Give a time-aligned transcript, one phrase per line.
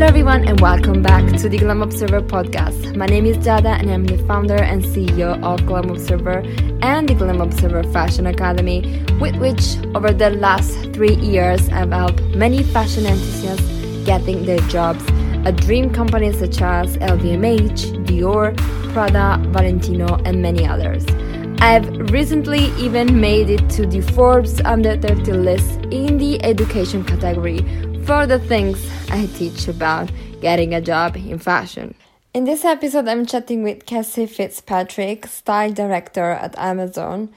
[0.00, 2.96] Hello, everyone, and welcome back to the Glam Observer podcast.
[2.96, 6.42] My name is Giada, and I'm the founder and CEO of Glam Observer
[6.80, 12.22] and the Glam Observer Fashion Academy, with which, over the last three years, I've helped
[12.34, 15.04] many fashion enthusiasts getting their jobs
[15.44, 18.56] at dream companies such as LVMH, Dior,
[18.94, 21.04] Prada, Valentino, and many others.
[21.60, 27.58] I've recently even made it to the Forbes Under 30 list in the education category
[28.04, 28.78] for the things
[29.10, 31.94] I teach about getting a job in fashion.
[32.32, 37.30] In this episode, I'm chatting with Cassie Fitzpatrick, style director at Amazon.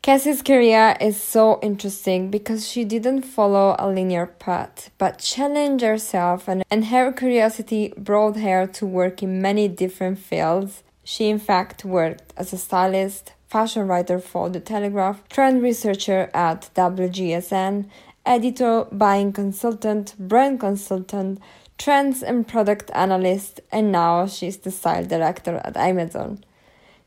[0.00, 6.48] Cassie's career is so interesting because she didn't follow a linear path, but challenged herself,
[6.48, 10.82] and, and her curiosity brought her to work in many different fields.
[11.02, 16.70] She, in fact, worked as a stylist, fashion writer for The Telegraph, trend researcher at
[16.74, 17.86] WGSN,
[18.28, 21.40] editor, buying consultant, brand consultant,
[21.78, 26.44] trends and product analyst, and now she's the style director at Amazon.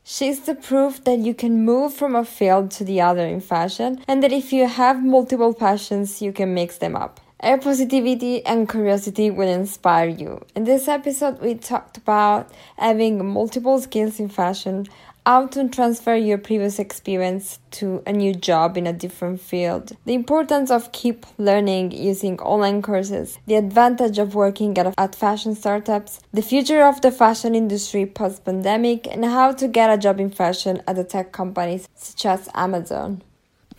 [0.04, 4.02] She's the proof that you can move from a field to the other in fashion,
[4.08, 7.20] and that if you have multiple passions, you can mix them up.
[7.40, 10.44] Her positivity and curiosity will inspire you.
[10.54, 14.86] In this episode, we talked about having multiple skills in fashion,
[15.24, 20.14] how to transfer your previous experience to a new job in a different field, the
[20.14, 26.20] importance of keep learning using online courses, the advantage of working at, at fashion startups,
[26.32, 30.30] the future of the fashion industry post pandemic, and how to get a job in
[30.30, 33.22] fashion at the tech companies such as Amazon.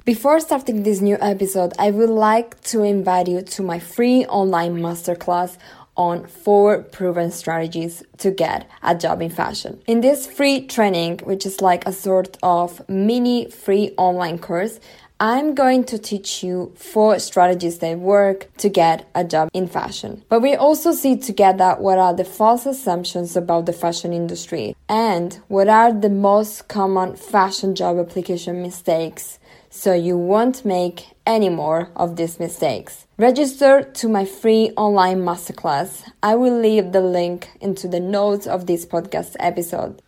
[0.06, 4.80] Before starting this new episode, I would like to invite you to my free online
[4.80, 5.58] masterclass
[5.96, 9.82] on four proven strategies to get a job in fashion.
[9.88, 14.80] In this free training, which is like a sort of mini free online course,
[15.20, 20.24] I'm going to teach you four strategies that work to get a job in fashion.
[20.28, 25.40] But we also see together what are the false assumptions about the fashion industry and
[25.48, 29.40] what are the most common fashion job application mistakes
[29.70, 33.08] so you won't make any more of these mistakes.
[33.24, 36.04] Register to my free online masterclass.
[36.22, 40.02] I will leave the link into the notes of this podcast episode.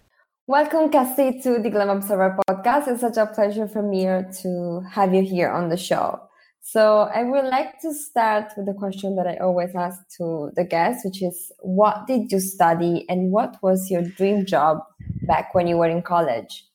[0.47, 2.89] Welcome, Cassie, to the Glam Observer podcast.
[2.89, 4.03] It's such a pleasure for me
[4.41, 6.19] to have you here on the show.
[6.59, 10.65] So, I would like to start with the question that I always ask to the
[10.65, 14.79] guests, which is what did you study and what was your dream job
[15.21, 16.65] back when you were in college?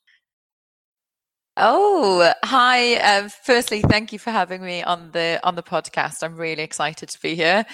[1.63, 2.95] Oh, hi.
[2.97, 6.23] Uh, firstly, thank you for having me on the on the podcast.
[6.23, 7.67] I'm really excited to be here.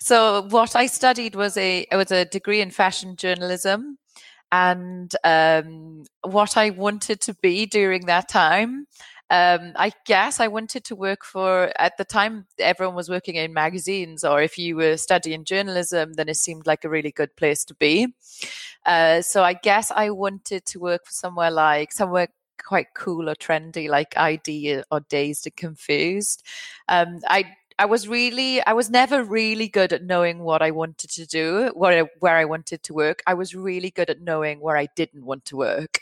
[0.00, 3.98] So, what I studied was a it was a degree in fashion journalism,
[4.50, 8.86] and um, what I wanted to be during that time.
[9.30, 13.52] Um, I guess I wanted to work for, at the time, everyone was working in
[13.54, 17.64] magazines, or if you were studying journalism, then it seemed like a really good place
[17.66, 18.14] to be.
[18.86, 22.28] Uh, so I guess I wanted to work for somewhere like, somewhere
[22.62, 26.42] quite cool or trendy, like i-D or Dazed and Confused.
[26.88, 31.10] Um, I I was really, I was never really good at knowing what I wanted
[31.10, 33.22] to do, where where I wanted to work.
[33.26, 35.98] I was really good at knowing where I didn't want to work.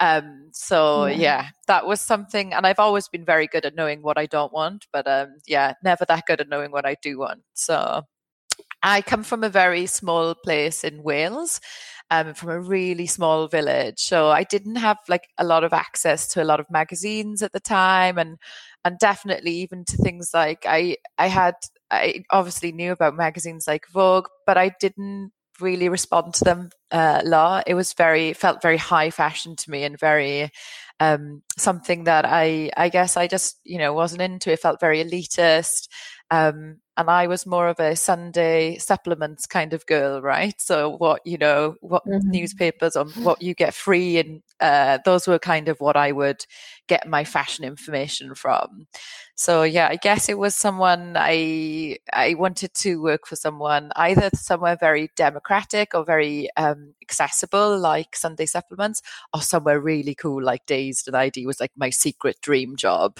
[0.00, 1.16] Um, so yeah.
[1.16, 1.48] yeah.
[1.68, 4.88] that was something, and I've always been very good at knowing what I don't want,
[4.92, 7.42] but um, yeah, never that good at knowing what I do want.
[7.54, 8.02] So
[8.82, 11.60] I come from a very small place in Wales,
[12.12, 13.98] um, from a really small village.
[14.00, 17.52] So I didn't have like a lot of access to a lot of magazines at
[17.52, 18.38] the time, and
[18.84, 21.54] and definitely even to things like I I had
[21.90, 27.20] I obviously knew about magazines like Vogue, but I didn't really respond to them uh,
[27.24, 27.64] a lot.
[27.66, 30.50] It was very felt very high fashion to me and very
[31.00, 34.52] um, something that I I guess I just you know wasn't into.
[34.52, 35.88] It felt very elitist.
[36.32, 40.54] Um, and I was more of a Sunday supplements kind of girl, right?
[40.58, 42.30] So what you know, what mm-hmm.
[42.30, 46.46] newspapers or what you get free, and uh, those were kind of what I would
[46.88, 48.86] get my fashion information from.
[49.34, 54.30] So yeah, I guess it was someone I I wanted to work for someone either
[54.34, 59.02] somewhere very democratic or very um, accessible, like Sunday supplements,
[59.34, 63.18] or somewhere really cool, like Dazed and i-D was like my secret dream job.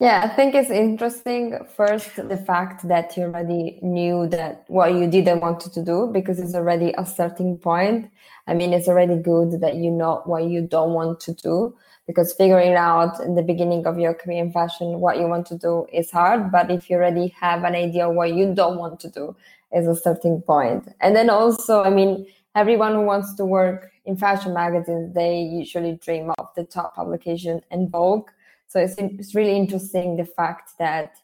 [0.00, 1.58] Yeah, I think it's interesting.
[1.76, 6.38] First, the fact that you already knew that what you didn't want to do because
[6.40, 8.10] it's already a starting point.
[8.46, 11.76] I mean, it's already good that you know what you don't want to do
[12.06, 15.58] because figuring out in the beginning of your career in fashion what you want to
[15.58, 16.50] do is hard.
[16.50, 19.36] But if you already have an idea what you don't want to do,
[19.72, 20.88] is a starting point.
[21.00, 25.96] And then also, I mean, everyone who wants to work in fashion magazines, they usually
[26.02, 28.30] dream of the top publication and Vogue
[28.70, 31.16] so it's, it's really interesting the fact that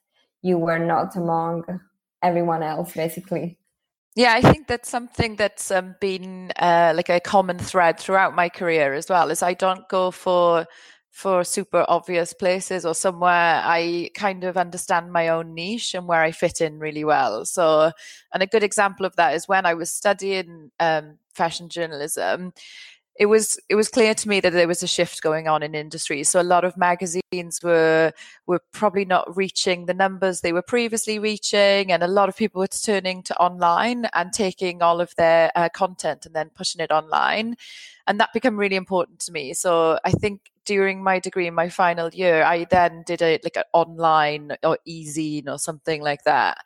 [0.43, 1.63] you were not among
[2.21, 3.57] everyone else, basically.
[4.17, 8.49] Yeah, I think that's something that's um, been uh, like a common thread throughout my
[8.49, 9.31] career as well.
[9.31, 10.67] Is I don't go for
[11.13, 16.21] for super obvious places or somewhere I kind of understand my own niche and where
[16.21, 17.47] I fit in really well.
[17.47, 17.91] So,
[18.35, 22.53] and a good example of that is when I was studying um, fashion journalism
[23.19, 25.75] it was it was clear to me that there was a shift going on in
[25.75, 26.23] industry.
[26.25, 28.13] So a lot of magazines were
[28.47, 32.61] were probably not reaching the numbers they were previously reaching, and a lot of people
[32.61, 36.91] were turning to online and taking all of their uh, content and then pushing it
[36.91, 37.57] online,
[38.07, 39.55] and that became really important to me.
[39.55, 43.57] So I think during my degree in my final year, I then did a like
[43.57, 46.59] an online or e-zine or something like that.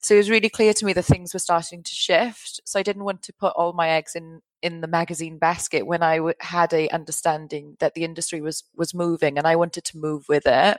[0.00, 2.60] So it was really clear to me that things were starting to shift.
[2.64, 6.02] So I didn't want to put all my eggs in in the magazine basket when
[6.02, 9.98] I w- had a understanding that the industry was was moving and I wanted to
[9.98, 10.78] move with it.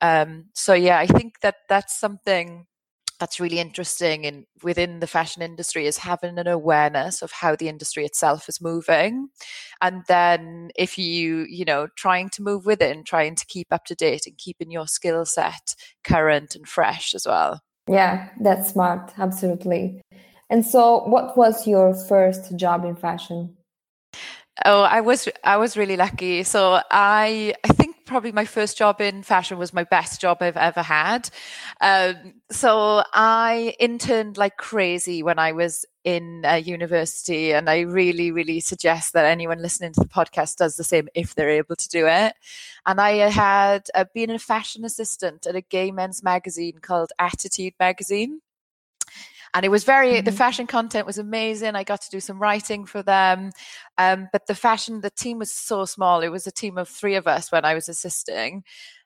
[0.00, 2.66] Um, so yeah, I think that that's something
[3.18, 7.68] that's really interesting in within the fashion industry is having an awareness of how the
[7.68, 9.28] industry itself is moving.
[9.80, 13.68] And then if you you know trying to move with it and trying to keep
[13.70, 17.60] up to date and keeping your skill set current and fresh as well.
[17.88, 19.12] Yeah that's smart.
[19.18, 20.02] Absolutely
[20.48, 23.56] and so, what was your first job in fashion?
[24.64, 26.42] Oh, I was I was really lucky.
[26.42, 30.56] So I I think probably my first job in fashion was my best job I've
[30.56, 31.28] ever had.
[31.82, 38.30] Um, so I interned like crazy when I was in uh, university, and I really
[38.30, 41.88] really suggest that anyone listening to the podcast does the same if they're able to
[41.90, 42.34] do it.
[42.86, 47.74] And I had uh, been a fashion assistant at a gay men's magazine called Attitude
[47.78, 48.40] Magazine
[49.56, 50.24] and it was very mm-hmm.
[50.24, 51.74] the fashion content was amazing.
[51.76, 53.52] I got to do some writing for them.
[53.96, 56.20] Um, but the fashion the team was so small.
[56.20, 58.64] It was a team of three of us when i was assisting.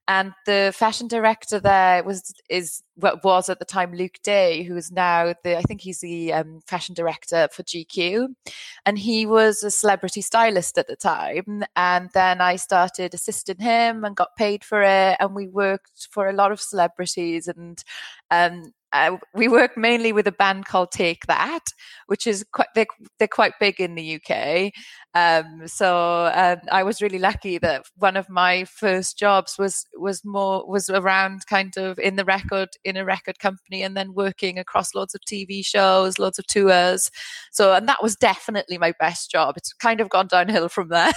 [0.09, 4.77] And the fashion director there was is what was at the time Luke Day, who
[4.77, 8.35] is now the I think he's the um, fashion director for GQ,
[8.85, 11.63] and he was a celebrity stylist at the time.
[11.77, 16.29] And then I started assisting him and got paid for it, and we worked for
[16.29, 17.47] a lot of celebrities.
[17.47, 17.81] And
[18.33, 21.61] um, uh, we work mainly with a band called Take That,
[22.07, 22.87] which is quite they're,
[23.19, 24.73] they're quite big in the UK.
[25.15, 30.25] Um, so um, I was really lucky that one of my first jobs was was
[30.25, 34.59] more was around kind of in the record in a record company and then working
[34.59, 37.11] across loads of TV shows, loads of tours.
[37.53, 39.57] So and that was definitely my best job.
[39.57, 41.13] It's kind of gone downhill from there,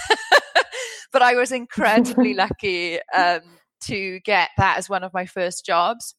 [1.12, 3.40] but I was incredibly lucky um,
[3.82, 6.14] to get that as one of my first jobs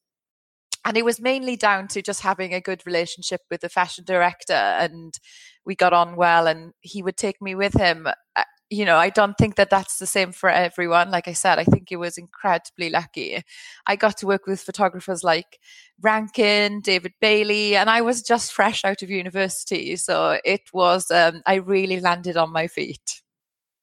[0.86, 4.54] and it was mainly down to just having a good relationship with the fashion director
[4.54, 5.20] and
[5.66, 8.08] we got on well and he would take me with him.
[8.36, 11.12] Uh, you know i don't think that that's the same for everyone.
[11.12, 13.44] Like i said i think it was incredibly lucky.
[13.86, 15.60] I got to work with photographers like
[16.02, 19.96] rankin david bailey and i was just fresh out of university.
[19.96, 23.22] So it was um, i really landed on my feet.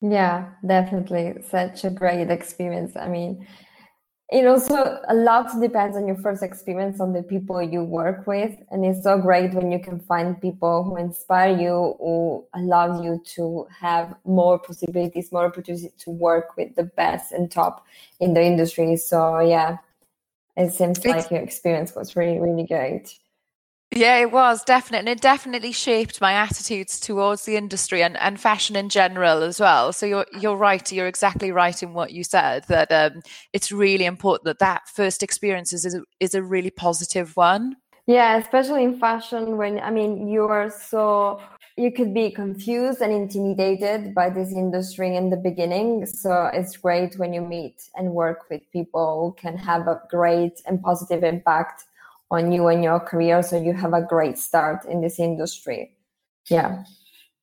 [0.01, 1.35] Yeah definitely.
[1.49, 2.97] Such a great experience.
[2.97, 3.47] I mean
[4.33, 8.57] it also a lot depends on your first experience on the people you work with
[8.71, 13.23] and it's so great when you can find people who inspire you who allow you
[13.27, 17.85] to have more possibilities more opportunities to work with the best and top
[18.21, 18.97] in the industry.
[18.97, 19.77] So yeah
[20.57, 23.19] it seems like your experience was really really great
[23.95, 28.41] yeah, it was definite, and it definitely shaped my attitudes towards the industry and, and
[28.41, 29.93] fashion in general as well.
[29.93, 30.91] So you're you're right.
[30.91, 33.23] You're exactly right in what you said that um,
[33.53, 37.77] it's really important that that first experience is is a really positive one.
[38.07, 41.41] Yeah, especially in fashion, when I mean you are so
[41.77, 46.07] you could be confused and intimidated by this industry in the beginning.
[46.07, 50.61] So it's great when you meet and work with people who can have a great
[50.67, 51.85] and positive impact
[52.33, 55.95] on you and your career so you have a great start in this industry.
[56.51, 56.83] Yeah.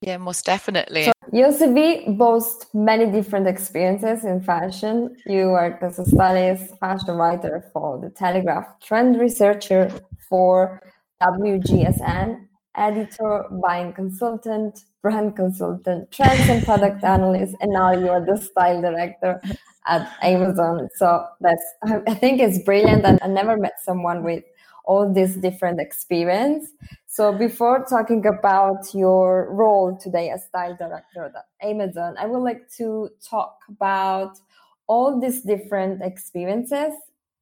[0.01, 1.03] Yeah most definitely.
[1.05, 5.15] So your cv boasts many different experiences in fashion.
[5.25, 9.91] You worked as a stylist fashion writer for the telegraph trend researcher
[10.27, 10.81] for
[11.21, 18.81] wgsn editor buying consultant brand consultant trends and product analyst and now you're the style
[18.81, 19.39] director
[19.85, 20.87] at amazon.
[20.95, 21.65] So that's
[22.07, 24.43] i think it's brilliant and i never met someone with
[24.85, 26.71] all this different experience.
[27.05, 32.69] So before talking about your role today as style director at Amazon, I would like
[32.77, 34.37] to talk about
[34.87, 36.93] all these different experiences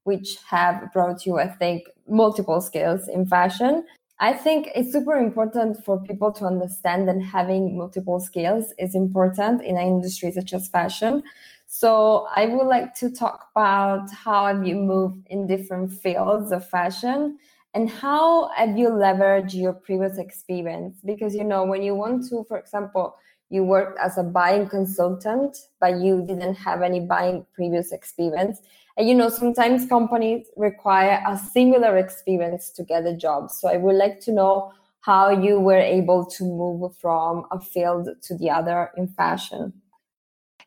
[0.04, 3.86] which have brought you, I think, multiple skills in fashion.
[4.20, 9.62] I think it's super important for people to understand that having multiple skills is important
[9.62, 11.24] in an industry such as fashion
[11.68, 16.68] so I would like to talk about how have you moved in different fields of
[16.68, 17.38] fashion
[17.74, 20.98] and how have you leveraged your previous experience?
[21.06, 23.18] Because you know when you want to for example
[23.50, 28.62] you worked as a buying consultant but you didn't have any buying previous experience.
[28.96, 33.52] And you know sometimes companies require a similar experience to get a job.
[33.52, 34.72] So i would like to know
[35.02, 39.74] how you were able to move from a field to the other in fashion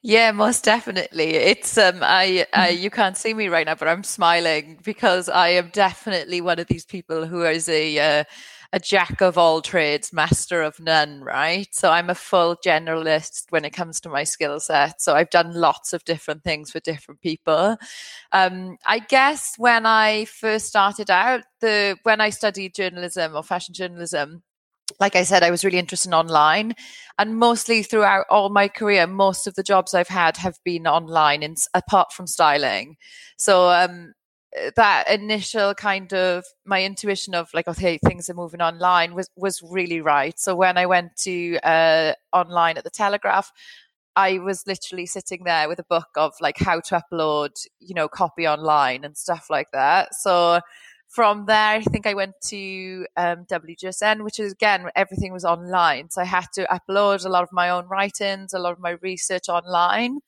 [0.02, 1.35] yeah, most definitely.
[1.35, 2.83] It's um I, I mm-hmm.
[2.83, 6.69] you can't see me right now, but I'm smiling because I am definitely one of
[6.69, 8.25] these people who is a uh,
[8.73, 11.66] a jack of all trades, master of none, right?
[11.75, 15.00] So I'm a full generalist when it comes to my skill set.
[15.02, 17.76] So I've done lots of different things for different people.
[18.33, 23.75] Um, I guess when I first started out, the when I studied journalism or fashion
[23.75, 24.42] journalism,
[24.99, 26.75] like I said, I was really interested in online,
[27.18, 31.42] and mostly throughout all my career, most of the jobs I've had have been online,
[31.42, 32.97] in, apart from styling.
[33.37, 34.14] So um,
[34.76, 39.62] that initial kind of my intuition of like, okay, things are moving online was was
[39.62, 40.38] really right.
[40.38, 43.52] So when I went to uh, online at the Telegraph,
[44.16, 48.09] I was literally sitting there with a book of like how to upload, you know,
[48.09, 50.14] copy online and stuff like that.
[50.14, 50.61] So
[51.11, 56.09] from there, I think I went to um, WGSN, which is again, everything was online.
[56.09, 58.90] So I had to upload a lot of my own writings, a lot of my
[59.02, 60.21] research online.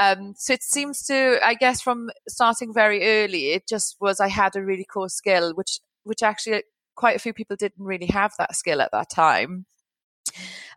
[0.00, 4.26] Um, so it seems to, I guess, from starting very early, it just was I
[4.26, 6.64] had a really core skill, which which actually
[6.96, 9.66] quite a few people didn't really have that skill at that time.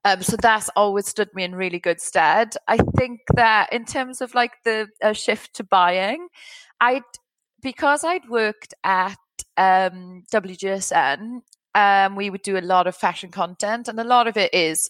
[0.06, 2.56] Um, so that's always stood me in really good stead.
[2.68, 6.28] I think that in terms of like the uh, shift to buying,
[6.80, 7.02] I'd
[7.62, 9.18] because I'd worked at
[9.60, 11.42] um, WGSN,
[11.76, 14.90] um, we would do a lot of fashion content, and a lot of it is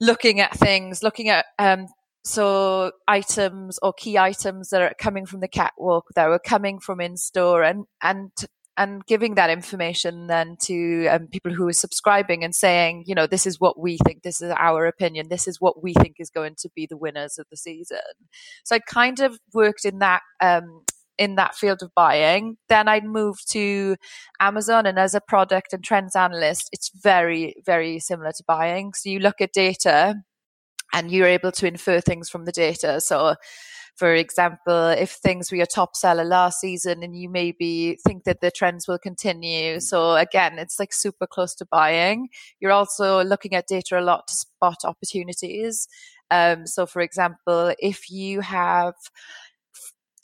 [0.00, 1.88] looking at things, looking at um,
[2.24, 7.00] so items or key items that are coming from the catwalk that were coming from
[7.00, 8.30] in store, and and
[8.78, 13.26] and giving that information then to um, people who are subscribing and saying, you know,
[13.26, 16.30] this is what we think, this is our opinion, this is what we think is
[16.30, 17.98] going to be the winners of the season.
[18.64, 20.82] So I kind of worked in that um,
[21.18, 22.56] in that field of buying.
[22.68, 23.96] Then I'd move to
[24.40, 28.92] Amazon and as a product and trends analyst, it's very, very similar to buying.
[28.94, 30.16] So you look at data
[30.92, 33.00] and you're able to infer things from the data.
[33.00, 33.34] So
[33.96, 38.42] for example, if things were your top seller last season and you maybe think that
[38.42, 39.80] the trends will continue.
[39.80, 42.28] So again, it's like super close to buying.
[42.60, 45.88] You're also looking at data a lot to spot opportunities.
[46.30, 48.94] Um, so for example, if you have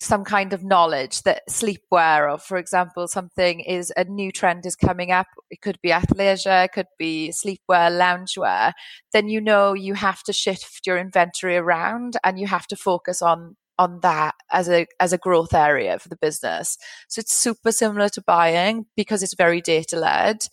[0.03, 4.77] some kind of knowledge that sleepwear or for example something is a new trend is
[4.77, 5.27] coming up.
[5.51, 8.73] It could be athleisure it could be sleepwear loungewear
[9.13, 13.23] then you know you have to shift your inventory around and you have to focus
[13.23, 16.77] on on that as a as a growth area for the business.
[17.09, 20.47] So it's super similar to buying because it's very data led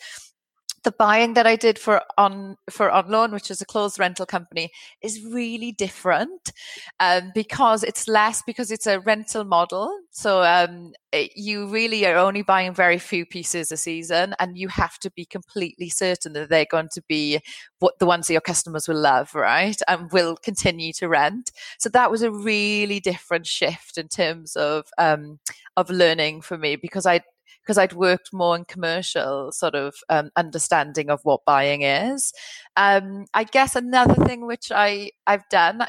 [0.84, 4.26] the buying that I did for on for on loan, which is a closed rental
[4.26, 4.72] company,
[5.02, 6.52] is really different
[7.00, 9.94] um, because it's less because it's a rental model.
[10.12, 14.68] So um, it, you really are only buying very few pieces a season, and you
[14.70, 17.40] have to be completely certain that they're going to be
[17.80, 21.52] what the ones that your customers will love, right, and will continue to rent.
[21.80, 25.40] So that was a really different shift in terms of um,
[25.78, 27.22] of learning for me because I
[27.62, 32.34] because I'd worked more in commercial sort of um, understanding of what buying is.
[32.76, 35.84] Um, I guess another thing which I I've done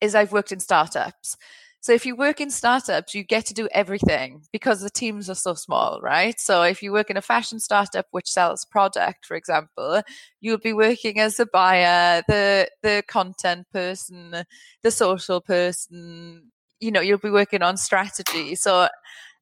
[0.00, 1.36] is I've worked in startups.
[1.82, 5.34] So if you work in startups, you get to do everything because the teams are
[5.34, 6.38] so small, right?
[6.38, 10.02] So if you work in a fashion startup which sells product, for example,
[10.42, 14.44] you'll be working as a buyer, the the content person,
[14.82, 16.50] the social person,
[16.80, 18.54] you know, you'll be working on strategy.
[18.56, 18.88] So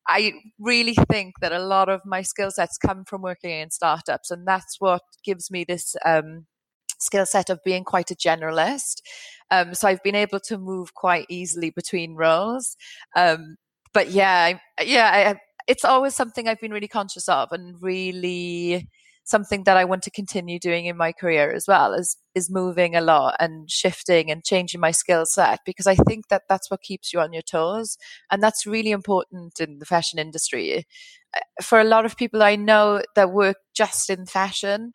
[0.09, 4.31] I really think that a lot of my skill sets come from working in startups,
[4.31, 6.47] and that's what gives me this um,
[6.99, 9.03] skill set of being quite a generalist.
[9.51, 12.77] Um, so I've been able to move quite easily between roles.
[13.17, 13.57] Um,
[13.95, 18.89] but yeah, yeah, I, it's always something I've been really conscious of and really
[19.29, 22.97] something that I want to continue doing in my career as well is is moving
[22.97, 26.81] a lot and shifting and changing my skill set because I think that that's what
[26.83, 27.99] keeps you on your toes
[28.31, 30.87] and that's really important in the fashion industry.
[31.37, 34.93] Uh, for a lot of people I know that work just in fashion,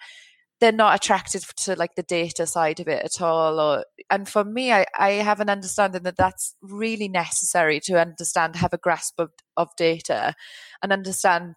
[0.60, 4.44] they're not attracted to like the data side of it at all or and for
[4.44, 9.20] me I, I have an understanding that that's really necessary to understand have a grasp
[9.20, 10.34] of, of data
[10.82, 11.56] and understand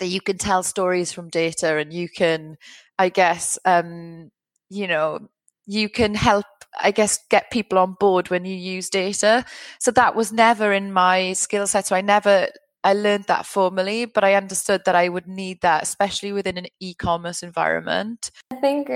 [0.00, 2.56] that you can tell stories from data and you can,
[2.98, 4.30] I guess, um,
[4.68, 5.28] you know,
[5.66, 6.46] you can help,
[6.80, 9.44] I guess, get people on board when you use data.
[9.78, 11.86] So that was never in my skill set.
[11.86, 12.48] So I never
[12.82, 16.66] I learned that formally, but I understood that I would need that, especially within an
[16.80, 18.30] e-commerce environment.
[18.52, 18.90] I think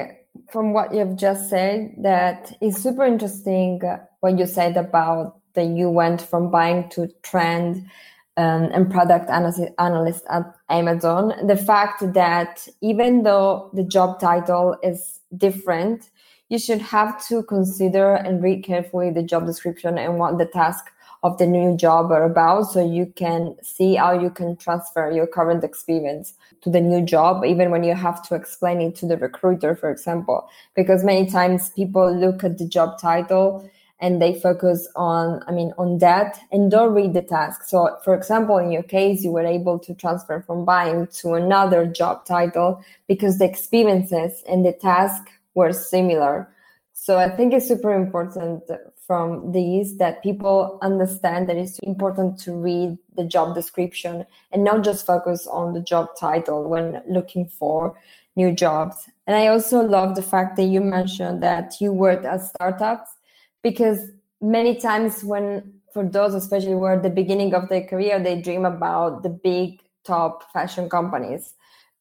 [0.50, 3.80] from what you've just said, that is super interesting
[4.20, 7.88] what you said about that you went from buying to trend
[8.36, 11.34] um, and product analyst at Amazon.
[11.46, 16.10] The fact that even though the job title is different,
[16.48, 20.86] you should have to consider and read carefully the job description and what the task
[21.24, 25.26] of the new job are about so you can see how you can transfer your
[25.26, 29.16] current experience to the new job even when you have to explain it to the
[29.16, 33.68] recruiter for example because many times people look at the job title
[34.04, 37.64] and they focus on i mean on that and don't read the task.
[37.64, 41.86] So for example in your case you were able to transfer from buying to another
[41.86, 45.22] job title because the experiences and the task
[45.54, 46.48] were similar.
[46.92, 48.62] So i think it's super important
[49.06, 54.84] from these that people understand that it's important to read the job description and not
[54.84, 57.94] just focus on the job title when looking for
[58.36, 58.96] new jobs.
[59.26, 63.13] And I also love the fact that you mentioned that you worked at startups
[63.64, 63.98] because
[64.40, 68.40] many times when for those especially who are at the beginning of their career they
[68.40, 71.54] dream about the big top fashion companies.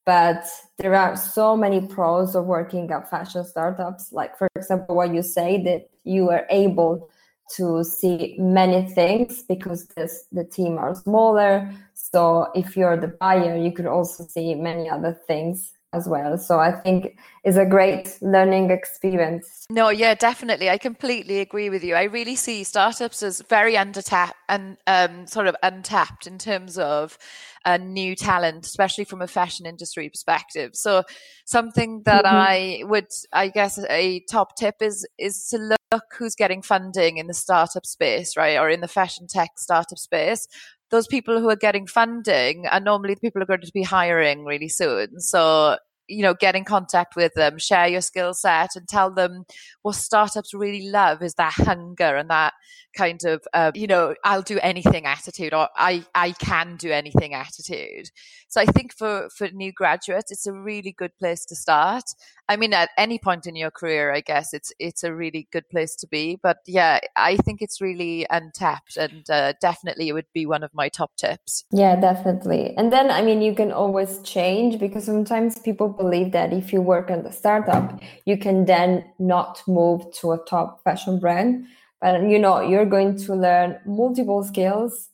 [0.05, 0.45] But
[0.77, 4.11] there are so many pros of working at fashion startups.
[4.11, 7.09] Like for example what you say that you are able
[7.55, 11.71] to see many things because this, the team are smaller.
[11.93, 16.37] So if you're the buyer you could also see many other things as well.
[16.37, 19.65] So I think is a great learning experience.
[19.69, 20.69] No, yeah, definitely.
[20.69, 21.95] I completely agree with you.
[21.95, 27.17] I really see startups as very undertapped and um, sort of untapped in terms of
[27.65, 30.71] a new talent, especially from a fashion industry perspective.
[30.73, 31.03] So
[31.45, 32.35] something that mm-hmm.
[32.35, 37.27] I would, I guess, a top tip is is to look who's getting funding in
[37.27, 40.47] the startup space, right, or in the fashion tech startup space
[40.93, 43.81] those people who are getting funding are normally the people who are going to be
[43.81, 45.19] hiring really soon.
[45.19, 49.45] So you know get in contact with them share your skill set and tell them
[49.81, 52.53] what startups really love is that hunger and that
[52.93, 57.33] kind of uh, you know i'll do anything attitude or i i can do anything
[57.33, 58.09] attitude.
[58.47, 62.03] So i think for for new graduates it's a really good place to start.
[62.47, 65.67] I mean at any point in your career i guess it's it's a really good
[65.69, 66.37] place to be.
[66.41, 70.73] But yeah i think it's really untapped and uh, definitely it would be one of
[70.73, 71.65] my top tips.
[71.71, 72.75] Yeah definitely.
[72.77, 76.81] And then i mean you can always change because sometimes people believe that if you
[76.81, 81.65] work in the startup you can then not move to a top fashion brand.
[82.01, 85.09] But you know you're going to learn multiple skills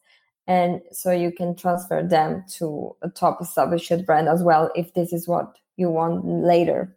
[0.47, 5.13] and so you can transfer them to a top established brand as well if this
[5.13, 6.95] is what you want later.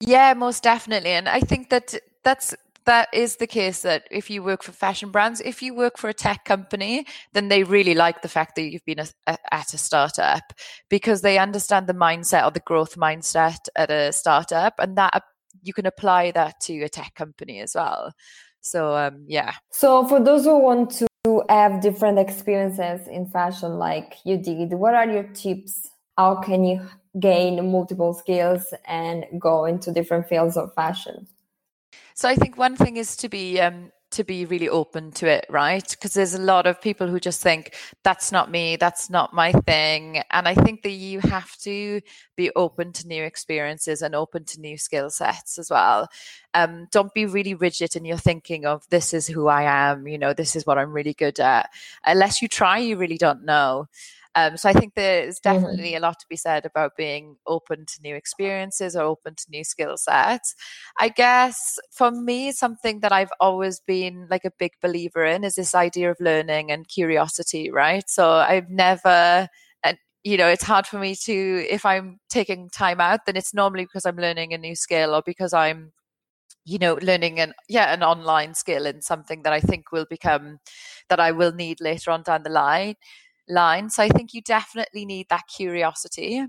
[0.00, 1.10] Yeah most definitely.
[1.10, 5.10] And i think that that's that is the case that if you work for fashion
[5.10, 8.62] brands if you work for a tech company then they really like the fact that
[8.62, 10.52] you've been a, a, at a startup
[10.88, 15.22] because they understand the mindset or the growth mindset at a startup and that
[15.62, 18.12] you can apply that to a tech company as well
[18.62, 19.52] so um, yeah.
[19.70, 24.94] So for those who want to have different experiences in fashion like you did, what
[24.94, 25.90] are your tips?
[26.16, 26.80] How can you
[27.18, 31.26] gain multiple skills and go into different fields of fashion?
[32.14, 35.46] So I think one thing is to be um, to be really open to it,
[35.48, 35.88] right?
[35.90, 39.52] Because there's a lot of people who just think that's not me, that's not my
[39.52, 40.22] thing.
[40.30, 42.00] And I think that you have to
[42.36, 46.08] be open to new experiences and open to new skill sets as well.
[46.54, 50.18] Um, don't be really rigid in your thinking of this is who I am, you
[50.18, 51.70] know, this is what I'm really good at.
[52.04, 53.88] Unless you try, you really don't know.
[54.34, 55.52] Um, so I think there's mm-hmm.
[55.52, 56.04] definitely mm-hmm.
[56.04, 59.64] a lot to be said about being open to new experiences or open to new
[59.64, 60.54] skill sets.
[60.98, 65.56] I guess for me, something that I've always been like a big believer in is
[65.56, 68.08] this idea of learning and curiosity, right?
[68.08, 69.48] So I've never
[69.84, 73.52] and you know it's hard for me to if i'm taking time out then it's
[73.52, 75.92] normally because i'm learning a new skill or because i'm
[76.64, 80.58] you know learning an yeah an online skill and something that i think will become
[81.08, 82.94] that i will need later on down the line
[83.52, 83.90] line.
[83.90, 86.44] So I think you definitely need that curiosity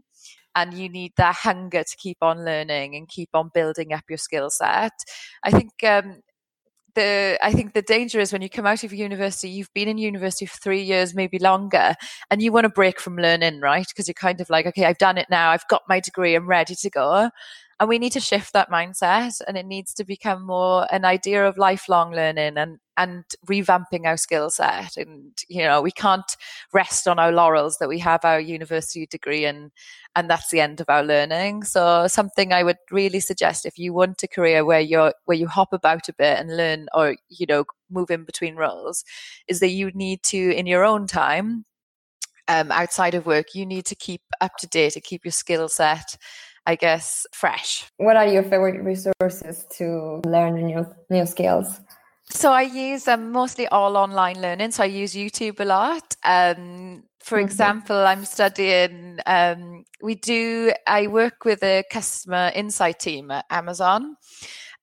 [0.55, 4.17] and you need that hunger to keep on learning and keep on building up your
[4.17, 4.93] skill set.
[5.43, 6.21] I think um,
[6.95, 9.97] the I think the danger is when you come out of university, you've been in
[9.97, 11.95] university for three years, maybe longer,
[12.29, 13.85] and you want to break from learning, right?
[13.87, 16.47] Because you're kind of like, okay, I've done it now, I've got my degree, I'm
[16.47, 17.29] ready to go.
[17.83, 21.45] And we need to shift that mindset and it needs to become more an idea
[21.45, 24.95] of lifelong learning and and revamping our skill set.
[24.95, 26.37] And you know we can't
[26.71, 29.69] rest on our laurels that we have our university degree and
[30.15, 31.65] and that's the end of our learning.
[31.65, 35.49] So something i would really suggest if you want a career where you're where you
[35.49, 39.03] hop about a bit and learn or you know move in between roles
[39.49, 41.65] is that you need to in your own time
[42.47, 45.69] um, outside of work, you need to keep up to date to keep your skill
[45.69, 46.17] set,
[46.65, 47.85] I guess, fresh.
[47.97, 51.79] What are your favorite resources to learn new new skills?
[52.29, 54.71] So I use um, mostly all online learning.
[54.71, 56.15] So I use YouTube a lot.
[56.23, 57.45] Um, for mm-hmm.
[57.45, 59.19] example, I'm studying.
[59.25, 60.71] Um, we do.
[60.87, 64.15] I work with a customer insight team at Amazon,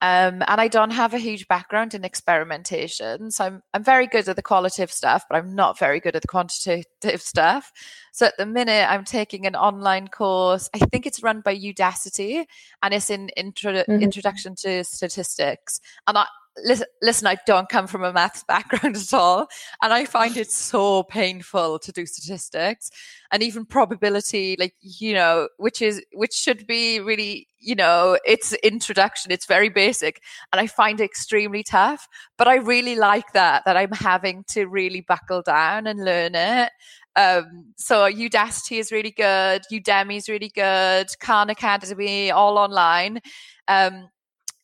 [0.02, 3.30] um, and I don't have a huge background in experimentation.
[3.30, 6.22] So I'm, I'm very good at the qualitative stuff, but I'm not very good at
[6.22, 7.70] the quantitative stuff.
[8.12, 10.70] So at the minute, I'm taking an online course.
[10.74, 12.44] I think it's run by Udacity
[12.82, 14.02] and it's in intro- mm-hmm.
[14.02, 15.80] Introduction to Statistics.
[16.06, 16.26] And I,
[16.64, 19.48] listen, listen, I don't come from a maths background at all.
[19.82, 22.90] And I find it so painful to do statistics
[23.30, 28.52] and even probability, like, you know, which is, which should be really, you know, it's
[28.54, 29.30] introduction.
[29.30, 30.20] It's very basic.
[30.52, 32.08] And I find it extremely tough.
[32.36, 36.70] But I really like that, that I'm having to really buckle down and learn it.
[37.16, 39.62] Um, so Udacity is really good.
[39.70, 41.08] Udemy is really good.
[41.20, 43.20] Khan Academy, all online.
[43.68, 44.08] Um,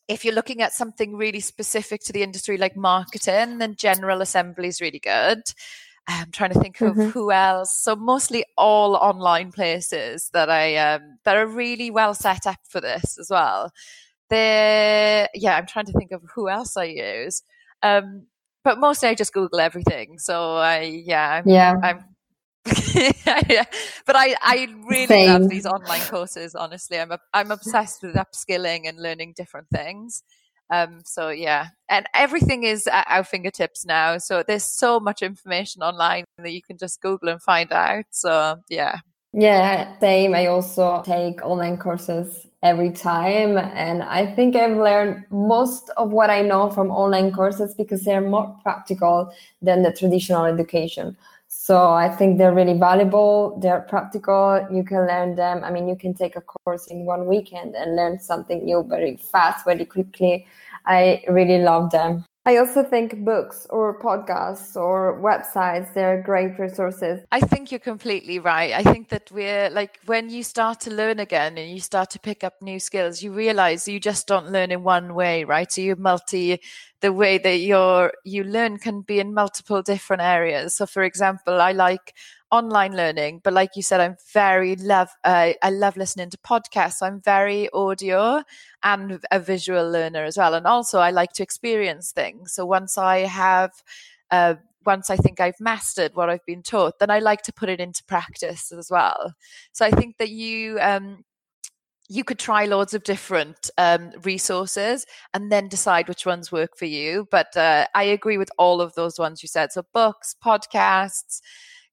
[0.07, 4.67] if you're looking at something really specific to the industry like marketing, then General Assembly
[4.67, 5.41] is really good.
[6.07, 6.99] I'm trying to think mm-hmm.
[6.99, 7.77] of who else.
[7.77, 12.79] So mostly all online places that I um, that are really well set up for
[12.79, 13.71] this as well.
[14.29, 17.43] They yeah, I'm trying to think of who else I use.
[17.83, 18.23] Um,
[18.63, 20.17] but mostly I just Google everything.
[20.17, 21.75] So I yeah, I'm, yeah.
[21.83, 22.05] I'm
[23.49, 23.63] yeah,
[24.05, 25.27] but I, I really Same.
[25.27, 26.55] love these online courses.
[26.55, 30.23] Honestly, I'm a, I'm obsessed with upskilling and learning different things.
[30.69, 34.17] Um, so yeah, and everything is at our fingertips now.
[34.17, 38.05] So there's so much information online that you can just Google and find out.
[38.11, 38.99] So yeah.
[39.33, 40.33] Yeah, same.
[40.33, 43.57] I also take online courses every time.
[43.57, 48.21] And I think I've learned most of what I know from online courses because they're
[48.21, 51.15] more practical than the traditional education.
[51.59, 53.57] So I think they're really valuable.
[53.59, 54.65] They're practical.
[54.71, 55.63] You can learn them.
[55.63, 59.17] I mean, you can take a course in one weekend and learn something new very
[59.17, 60.45] fast, very quickly.
[60.85, 62.23] I really love them.
[62.47, 67.19] I also think books or podcasts or websites, they're great resources.
[67.29, 68.71] I think you're completely right.
[68.71, 72.19] I think that we're like when you start to learn again and you start to
[72.19, 75.69] pick up new skills, you realize you just don't learn in one way, right?
[75.69, 76.61] So you multi
[77.01, 80.73] the way that you're you learn can be in multiple different areas.
[80.73, 82.13] So for example, I like
[82.51, 87.01] online learning but like you said i'm very love uh, i love listening to podcasts
[87.01, 88.41] i'm very audio
[88.83, 92.97] and a visual learner as well and also i like to experience things so once
[92.97, 93.71] i have
[94.31, 94.55] uh,
[94.85, 97.81] once i think i've mastered what i've been taught then i like to put it
[97.81, 99.33] into practice as well
[99.73, 101.23] so i think that you um,
[102.09, 106.85] you could try loads of different um, resources and then decide which ones work for
[106.85, 107.27] you.
[107.31, 109.71] But uh, I agree with all of those ones you said.
[109.71, 111.41] So, books, podcasts,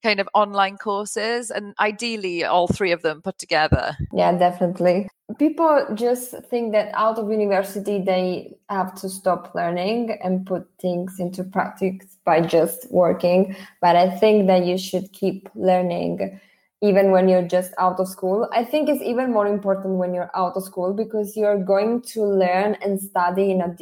[0.05, 3.97] kind of online courses and ideally all three of them put together.
[4.13, 5.09] Yeah definitely.
[5.39, 11.19] People just think that out of university they have to stop learning and put things
[11.19, 13.57] into practice by just working.
[13.81, 16.41] But i think that you should keep learning
[16.83, 18.47] even when you're just out of school.
[18.53, 22.23] I think it's even more important when you're out of school because you're going to
[22.23, 23.75] learn and study in a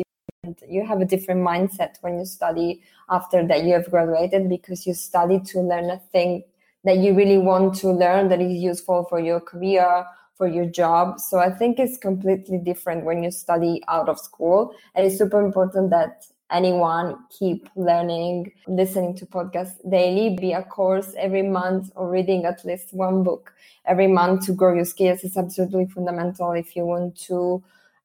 [0.68, 4.92] you have a different mindset when you study after that you have graduated because you
[4.92, 6.42] study to learn a thing
[6.82, 11.20] that you really want to learn that is useful for your career for your job.
[11.20, 14.74] So i think it's completely different when you study out of school.
[14.96, 20.36] And it's super important that anyone keep learning listening to podcasts daily.
[20.36, 24.74] Be a course every month or reading at least one book every month to grow
[24.74, 25.22] your skills.
[25.22, 27.62] Is absolutely fundamental if you want to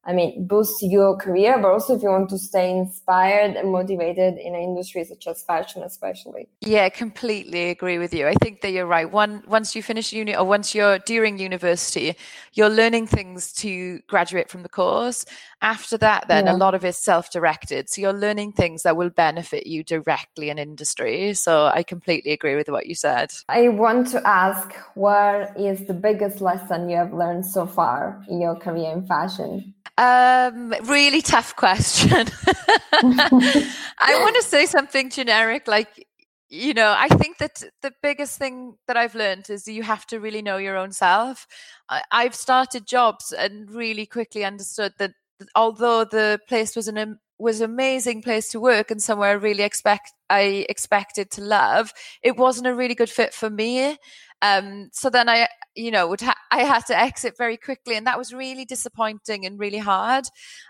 [0.08, 4.38] I mean, boost your career, but also if you want to stay inspired and motivated
[4.38, 6.48] in an industry such as fashion, especially.
[6.62, 8.26] Yeah, completely agree with you.
[8.26, 9.12] I think that you're right.
[9.12, 12.16] One, once you finish uni or once you're during university,
[12.54, 15.26] you're learning things to graduate from the course.
[15.62, 16.54] After that, then yeah.
[16.54, 17.90] a lot of it's self-directed.
[17.90, 21.34] So you're learning things that will benefit you directly in industry.
[21.34, 23.32] So I completely agree with what you said.
[23.50, 28.40] I want to ask, what is the biggest lesson you have learned so far in
[28.40, 29.74] your career in fashion?
[29.98, 32.28] Um, really tough question.
[32.94, 36.08] I want to say something generic, like
[36.50, 40.20] you know, I think that the biggest thing that I've learned is you have to
[40.20, 41.46] really know your own self.
[41.90, 45.12] I, I've started jobs and really quickly understood that,
[45.56, 50.12] although the place was an was amazing place to work and somewhere I really expect
[50.30, 51.92] I expected to love,
[52.24, 53.98] it wasn't a really good fit for me.
[54.42, 55.48] Um, so then I,
[55.78, 59.46] you know, would ha- I had to exit very quickly, and that was really disappointing
[59.46, 60.26] and really hard.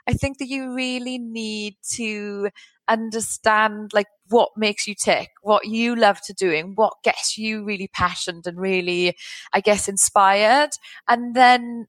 [0.07, 2.49] I think that you really need to
[2.89, 7.89] understand like what makes you tick, what you love to doing, what gets you really
[7.93, 9.15] passionate and really,
[9.53, 10.71] I guess, inspired.
[11.07, 11.87] And then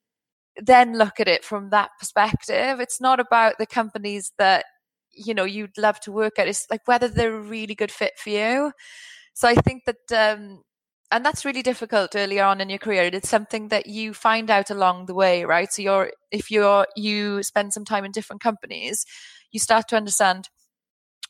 [0.56, 2.80] then look at it from that perspective.
[2.80, 4.64] It's not about the companies that
[5.12, 6.48] you know you'd love to work at.
[6.48, 8.72] It's like whether they're a really good fit for you.
[9.34, 10.62] So I think that um,
[11.10, 14.70] and that's really difficult earlier on in your career it's something that you find out
[14.70, 15.72] along the way right?
[15.72, 19.04] So you're if you're you spend some time in different companies
[19.52, 20.48] you start to understand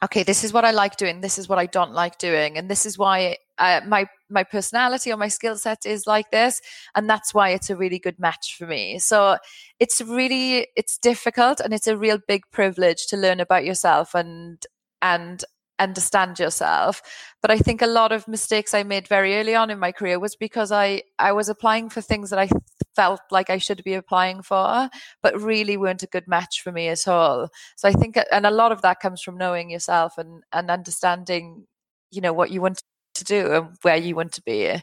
[0.03, 2.71] okay this is what i like doing this is what i don't like doing and
[2.71, 6.61] this is why uh, my my personality or my skill set is like this
[6.95, 8.99] and that's why it's a really good match for me.
[8.99, 9.39] So
[9.81, 14.65] it's really it's difficult and it's a real big privilege to learn about yourself and
[15.03, 15.45] and
[15.79, 17.03] understand yourself
[17.41, 20.19] but i think a lot of mistakes i made very early on in my career
[20.19, 22.49] was because i i was applying for things that i
[22.97, 24.89] felt like i should be applying for
[25.23, 28.51] but really weren't a good match for me at all so i think and a
[28.51, 31.67] lot of that comes from knowing yourself and and understanding
[32.11, 32.83] you know what you want
[33.15, 34.81] to do and where you want to be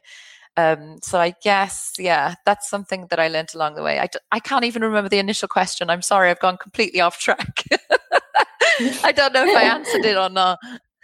[0.58, 4.00] um, so I guess, yeah, that's something that I learned along the way.
[4.00, 5.90] I d- I can't even remember the initial question.
[5.90, 7.64] I'm sorry, I've gone completely off track.
[9.04, 10.60] I don't know if I answered it or not.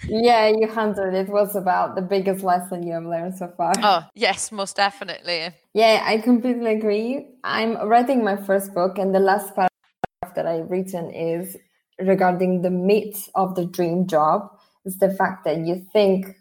[0.07, 1.13] Yeah, you answered.
[1.13, 3.71] It was about the biggest lesson you have learned so far.
[3.77, 5.49] Oh, yes, most definitely.
[5.73, 7.27] Yeah, I completely agree.
[7.43, 11.55] I'm writing my first book, and the last paragraph that I've written is
[11.99, 14.49] regarding the myth of the dream job.
[14.85, 16.35] It's the fact that you think,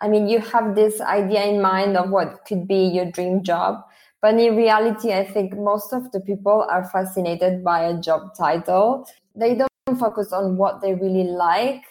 [0.00, 3.82] I mean, you have this idea in mind of what could be your dream job.
[4.20, 9.08] But in reality, I think most of the people are fascinated by a job title.
[9.34, 11.84] They don't focus on what they really like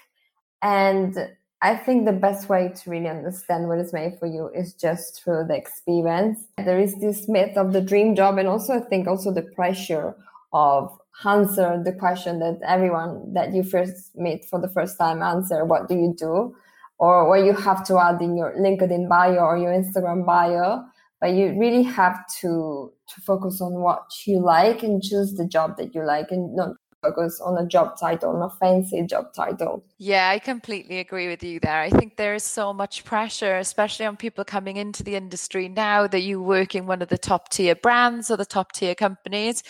[0.61, 1.17] and
[1.61, 5.21] I think the best way to really understand what is made for you is just
[5.21, 6.39] through the experience.
[6.57, 10.15] There is this myth of the dream job, and also I think also the pressure
[10.53, 15.65] of answer the question that everyone that you first meet for the first time answer,
[15.65, 16.55] what do you do?
[16.97, 20.85] Or what you have to add in your LinkedIn bio or your Instagram bio.
[21.19, 25.75] But you really have to to focus on what you like and choose the job
[25.75, 29.83] that you like and not focus on a job title, a fancy job title.
[29.97, 31.79] Yeah, I completely agree with you there.
[31.79, 36.07] I think there is so much pressure, especially on people coming into the industry now
[36.07, 39.63] that you work in one of the top tier brands or the top tier companies.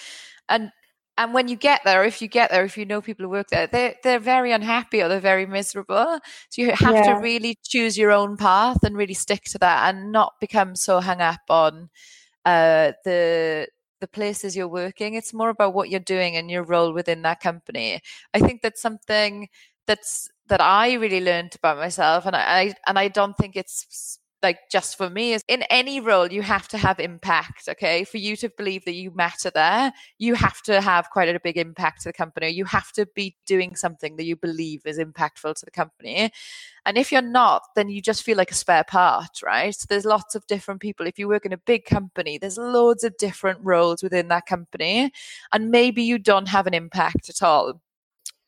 [0.47, 0.71] And
[1.19, 3.49] and when you get there, if you get there, if you know people who work
[3.49, 6.17] there, they're, they're very unhappy or they're very miserable.
[6.47, 7.13] So you have yeah.
[7.13, 11.01] to really choose your own path and really stick to that and not become so
[11.01, 11.89] hung up on
[12.45, 13.67] uh, the
[13.99, 15.13] the places you're working.
[15.15, 18.01] It's more about what you're doing and your role within that company.
[18.33, 19.49] I think that's something
[19.87, 24.59] that's that I really learned about myself, and I and I don't think it's like
[24.71, 28.03] just for me is in any role you have to have impact okay?
[28.03, 31.57] For you to believe that you matter there you have to have quite a big
[31.57, 35.55] impact to the company you have to be doing something that you believe is impactful
[35.55, 36.31] to the company.
[36.85, 39.73] And if you're not then you just feel like a spare part right?
[39.75, 41.07] So there's lots of different people.
[41.07, 45.11] If you work in a big company there's loads of different roles within that company
[45.51, 47.81] and maybe you don't have an impact at all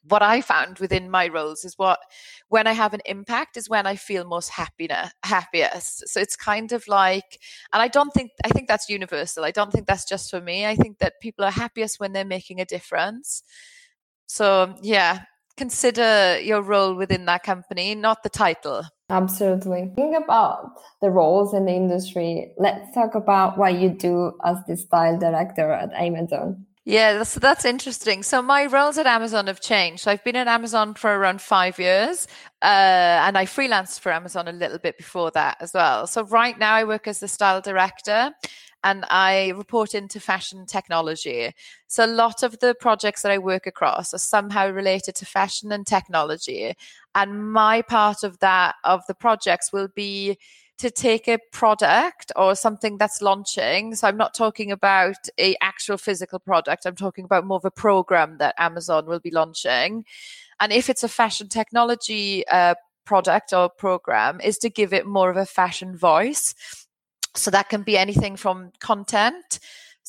[0.03, 1.99] what I found within my roles is what
[2.49, 6.09] when I have an impact is when I feel most happiness happiest.
[6.09, 7.39] So it's kind of like
[7.71, 9.43] and I don't think I think that's universal.
[9.43, 10.65] I don't think that's just for me.
[10.65, 13.43] I think that people are happiest when they're making a difference.
[14.27, 15.21] So yeah,
[15.57, 18.83] consider your role within that company, not the title.
[19.09, 19.91] Absolutely.
[19.95, 22.53] Think about the roles in the industry.
[22.57, 26.65] Let's talk about what you do as the style director at Amazon.
[26.83, 28.23] Yeah, so that's interesting.
[28.23, 30.07] So my roles at Amazon have changed.
[30.07, 32.27] I've been at Amazon for around five years,
[32.63, 32.65] uh,
[33.21, 36.07] and I freelanced for Amazon a little bit before that as well.
[36.07, 38.31] So right now I work as the style director,
[38.83, 41.53] and I report into fashion technology.
[41.85, 45.71] So a lot of the projects that I work across are somehow related to fashion
[45.71, 46.73] and technology,
[47.13, 50.39] and my part of that of the projects will be
[50.81, 53.93] to take a product or something that's launching.
[53.93, 56.85] So i'm not talking about a actual physical product.
[56.85, 60.05] I'm talking about more of a program that amazon will be launching.
[60.59, 65.29] And if it's a fashion technology uh, product or program is to give it more
[65.29, 66.55] of a fashion voice.
[67.35, 69.59] So that can be anything from content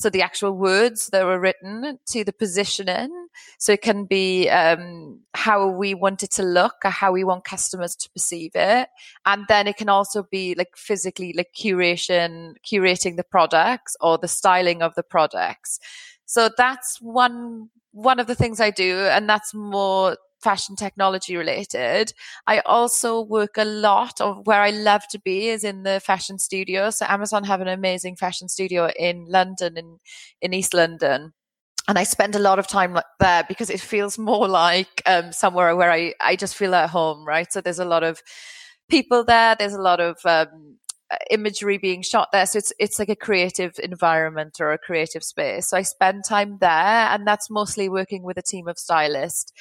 [0.03, 3.29] so the actual words that were written to the positioning.
[3.59, 7.45] So it can be um, how we want it to look or how we want
[7.45, 8.89] customers to perceive it.
[9.25, 14.29] And then it can also be like physically like curation, curating the products or the
[14.29, 15.79] styling of the products.
[16.27, 22.13] So that's one one of the things I do, and that's more fashion technology related.
[22.47, 26.39] I also work a lot of where I love to be is in the fashion
[26.39, 26.91] studio.
[26.91, 29.99] So Amazon have an amazing fashion studio in London in
[30.41, 31.33] in East London.
[31.89, 35.75] and I spend a lot of time there because it feels more like um, somewhere
[35.77, 37.53] where I, I just feel at home, right?
[37.53, 38.23] So there's a lot of
[38.89, 39.57] people there.
[39.59, 40.79] There's a lot of um,
[41.31, 42.47] imagery being shot there.
[42.47, 45.69] So it's it's like a creative environment or a creative space.
[45.69, 49.53] So I spend time there, and that's mostly working with a team of stylists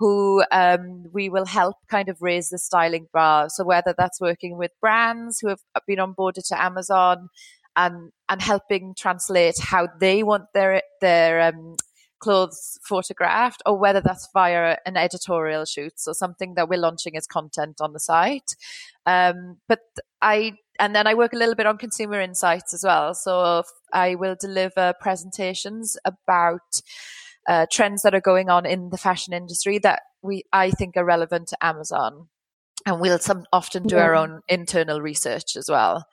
[0.00, 3.50] who um, we will help kind of raise the styling bar.
[3.50, 7.28] So whether that's working with brands who have been onboarded to Amazon
[7.76, 11.76] and and helping translate how they want their their um,
[12.18, 16.00] clothes photographed or whether that's via an editorial shoot.
[16.00, 18.56] So something that we're launching as content on the site.
[19.04, 19.80] Um, but
[20.22, 23.12] i and then i work a little bit on consumer insights as well.
[23.12, 26.80] So i will deliver presentations about
[27.50, 31.04] uh, trends that are going on in the fashion industry that we i think are
[31.04, 32.28] relevant to amazon
[32.86, 34.02] and we'll some often do yeah.
[34.02, 36.06] our own internal research as well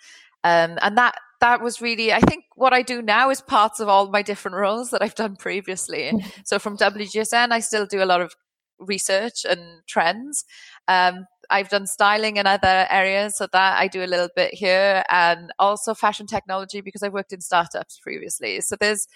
[0.43, 3.88] um, and that that was really, I think what I do now is parts of
[3.88, 6.12] all my different roles that I've done previously.
[6.45, 8.34] so from WGSN, I still do a lot of
[8.80, 10.45] research and trends.
[10.88, 15.04] Um, I've done styling in other areas, so that I do a little bit here,
[15.10, 18.60] and also fashion technology because I've worked in startups previously.
[18.62, 19.08] So there's,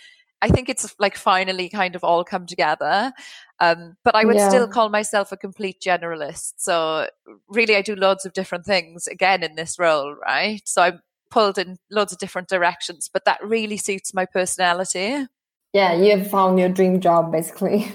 [0.41, 3.11] I think it's like finally kind of all come together.
[3.59, 4.49] Um, but I would yeah.
[4.49, 6.53] still call myself a complete generalist.
[6.57, 7.07] So
[7.47, 10.61] really, I do loads of different things again in this role, right?
[10.65, 15.27] So I'm pulled in loads of different directions, but that really suits my personality.
[15.73, 17.91] Yeah, you have found your dream job basically.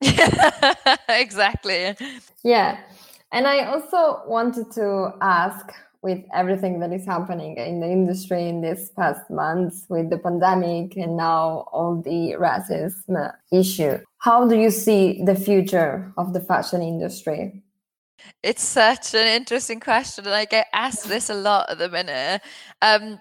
[1.08, 1.94] exactly.
[2.42, 2.78] Yeah.
[3.32, 5.72] And I also wanted to ask
[6.04, 10.96] with everything that is happening in the industry in these past months with the pandemic
[10.98, 16.82] and now all the racism issue, how do you see the future of the fashion
[16.82, 17.62] industry?
[18.42, 22.42] It's such an interesting question, and I get asked this a lot at the minute.
[22.80, 23.18] Um,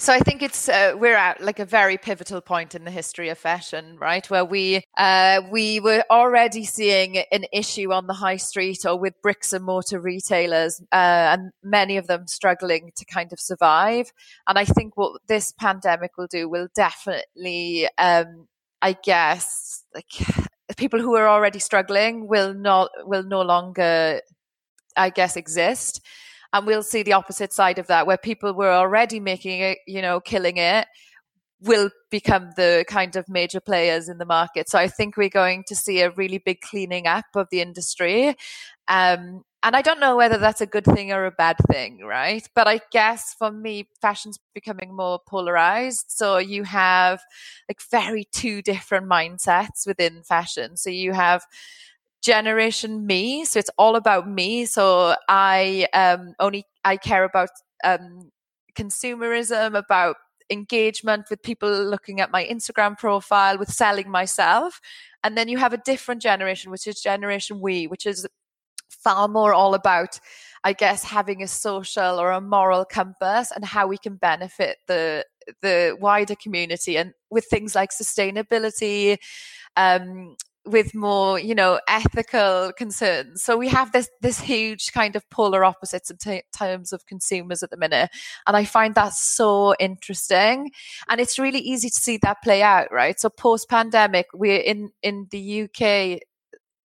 [0.00, 3.28] so I think it's uh, we're at like a very pivotal point in the history
[3.28, 4.28] of fashion, right?
[4.30, 9.20] Where we uh, we were already seeing an issue on the high street or with
[9.20, 14.10] bricks and mortar retailers, uh, and many of them struggling to kind of survive.
[14.48, 18.48] And I think what this pandemic will do will definitely, um,
[18.80, 20.26] I guess, like
[20.78, 24.22] people who are already struggling will not will no longer
[24.96, 26.00] i guess exist
[26.52, 30.02] and we'll see the opposite side of that where people were already making it you
[30.02, 30.86] know killing it
[31.62, 35.62] will become the kind of major players in the market so i think we're going
[35.66, 38.34] to see a really big cleaning up of the industry
[38.88, 42.46] um, and I don't know whether that's a good thing or a bad thing, right?
[42.54, 46.06] But I guess for me, fashion's becoming more polarized.
[46.08, 47.20] So you have
[47.68, 50.76] like very two different mindsets within fashion.
[50.76, 51.44] So you have
[52.22, 53.44] generation me.
[53.44, 54.64] So it's all about me.
[54.66, 57.50] So I um, only, I care about
[57.84, 58.30] um,
[58.74, 60.16] consumerism, about
[60.50, 64.80] engagement with people looking at my Instagram profile, with selling myself.
[65.22, 68.26] And then you have a different generation, which is generation we, which is
[68.88, 70.18] far more all about
[70.62, 75.24] I guess having a social or a moral compass and how we can benefit the
[75.62, 79.16] the wider community and with things like sustainability,
[79.76, 83.42] um, with more you know ethical concerns.
[83.42, 87.62] So we have this this huge kind of polar opposites in t- terms of consumers
[87.62, 88.10] at the minute,
[88.46, 90.70] and I find that so interesting.
[91.08, 93.18] And it's really easy to see that play out, right?
[93.18, 96.20] So post pandemic, we're in in the UK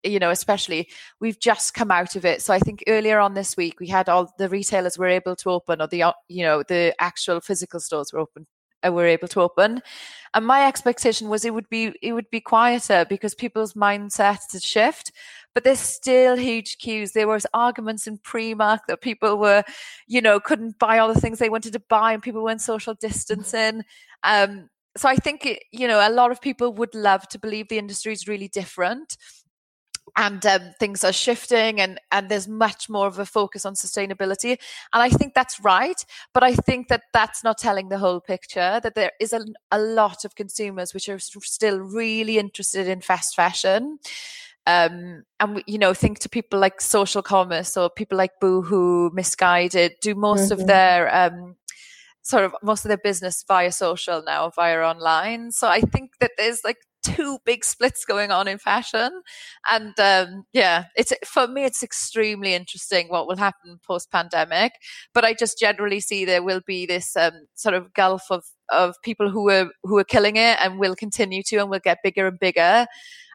[0.06, 0.88] you know, especially
[1.20, 2.42] we've just come out of it.
[2.42, 5.50] So I think earlier on this week we had all the retailers were able to
[5.50, 8.48] open, or the you know the actual physical stores were open,
[8.90, 9.82] were able to open.
[10.34, 14.62] And my expectation was it would be it would be quieter because people's mindsets had
[14.62, 15.12] shift.
[15.54, 17.14] But there's still huge queues.
[17.14, 19.64] There was arguments in Primark that people were,
[20.08, 22.94] you know, couldn't buy all the things they wanted to buy, and people weren't social
[22.94, 23.84] distancing.
[24.24, 27.78] Um, so I think you know a lot of people would love to believe the
[27.78, 29.18] industry is really different
[30.18, 34.58] and um, things are shifting and and there's much more of a focus on sustainability.
[34.94, 38.80] And i think that's right but i think that that's not telling the whole picture
[38.82, 43.36] that there is a, a lot of consumers which are still really interested in fast
[43.36, 44.00] fashion.
[44.68, 49.92] Um, and you know think to people like social commerce or people like boohoo Missguided
[50.02, 50.62] do most mm-hmm.
[50.62, 51.56] of their um,
[52.24, 55.52] sort of most of their business via social now via online.
[55.52, 59.22] So i think that there's like two big splits going on in fashion.
[59.70, 64.74] And um, yeah it's for me it's extremely interesting what will happen post pandemic
[65.14, 68.96] but i just generally see there will be this um, sort of gulf of of
[69.04, 72.28] people who are who are killing it and will continue to and will get bigger
[72.28, 72.88] and bigger.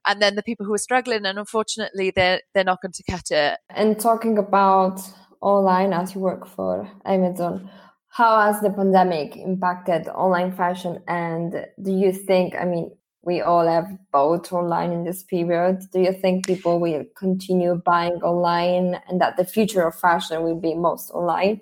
[0.07, 3.31] And then the people who are struggling and unfortunately they're they're not going to cut
[3.31, 3.59] it.
[3.71, 5.01] And talking about
[5.41, 7.71] online as you work for amazon
[8.09, 11.01] how has the pandemic impacted online fashion?
[11.07, 12.91] And do you think i mean
[13.23, 15.81] we all have bought online in this period.
[15.93, 20.59] Do you think people will continue buying online and that the future of fashion will
[20.59, 21.61] be most online?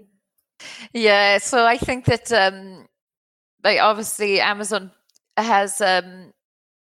[0.93, 2.87] Yeah, so I think that um
[3.65, 4.93] like obviously Amazon
[5.37, 6.33] has um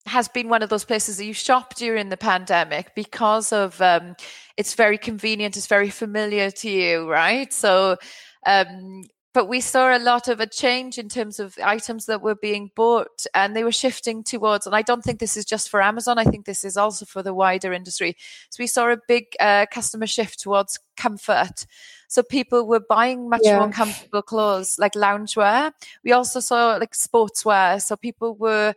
[0.05, 4.15] has been one of those places that you shop during the pandemic because of um
[4.57, 7.51] it's very convenient, it's very familiar to you, right?
[7.51, 7.97] So
[8.45, 9.03] um
[9.33, 12.71] but we saw a lot of a change in terms of items that were being
[12.75, 16.17] bought and they were shifting towards and i don't think this is just for amazon
[16.17, 18.15] i think this is also for the wider industry.
[18.49, 21.65] So we saw a big uh, customer shift towards comfort.
[22.07, 23.59] So people were buying much yeah.
[23.59, 25.71] more comfortable clothes like loungewear.
[26.03, 27.81] We also saw like sportswear.
[27.81, 28.73] So people were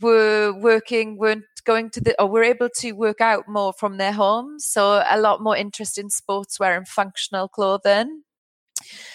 [0.00, 4.12] were working weren't going to the or were able to work out more from their
[4.12, 4.64] homes.
[4.64, 8.22] So a lot more interest in sportswear and functional clothing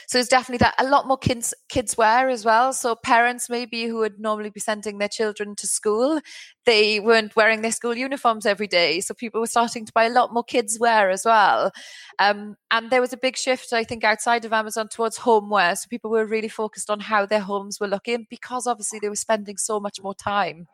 [0.07, 2.73] so it's definitely that a lot more kids kids wear as well.
[2.73, 6.19] So parents maybe who would normally be sending their children to school,
[6.65, 8.99] they weren't wearing their school uniforms every day.
[9.01, 11.71] So people were starting to buy a lot more kids wear as well.
[12.19, 15.75] Um, and there was a big shift, I think, outside of Amazon towards homeware.
[15.75, 19.15] So people were really focused on how their homes were looking because obviously they were
[19.15, 20.67] spending so much more time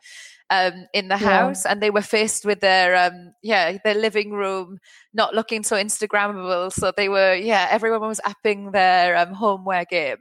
[0.49, 1.71] um, in the house, yeah.
[1.71, 4.79] and they were faced with their um, yeah their living room
[5.13, 6.71] not looking so Instagrammable.
[6.71, 10.17] So they were yeah everyone was upping their um, homeware game.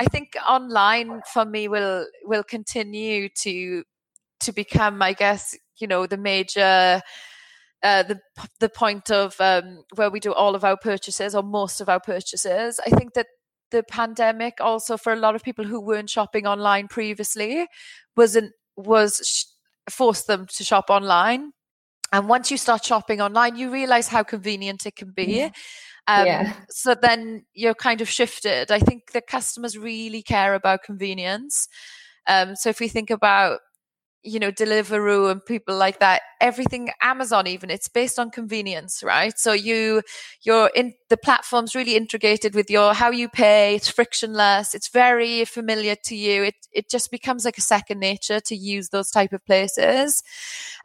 [0.00, 3.84] I think online for me will will continue to
[4.40, 7.02] to become, I guess, you know, the major.
[7.82, 8.18] Uh, the
[8.60, 12.00] the point of um, where we do all of our purchases or most of our
[12.00, 12.80] purchases.
[12.86, 13.26] I think that
[13.70, 17.66] the pandemic also for a lot of people who weren't shopping online previously
[18.16, 19.46] wasn't was
[19.90, 21.52] forced them to shop online.
[22.12, 25.50] And once you start shopping online, you realize how convenient it can be.
[26.06, 26.52] Um, yeah.
[26.68, 28.70] So then you're kind of shifted.
[28.70, 31.68] I think the customers really care about convenience.
[32.26, 33.60] Um, so if we think about
[34.24, 39.38] you know Deliveroo and people like that everything Amazon even it's based on convenience right?
[39.38, 40.02] So you
[40.42, 45.44] you're in the platform's really integrated with your how you pay it's frictionless it's very
[45.44, 49.32] familiar to you it it just becomes like a second nature to use those type
[49.32, 50.22] of places.